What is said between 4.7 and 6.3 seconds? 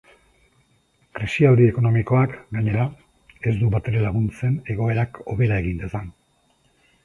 egoerak hobera egin dezan.